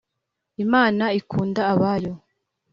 [0.65, 2.13] Imana ikunda abayo.